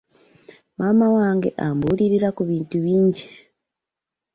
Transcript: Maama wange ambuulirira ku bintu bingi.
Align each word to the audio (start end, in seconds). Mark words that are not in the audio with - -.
Maama 0.77 1.07
wange 1.15 1.49
ambuulirira 1.65 2.29
ku 2.35 2.41
bintu 2.49 2.75
bingi. 2.85 3.25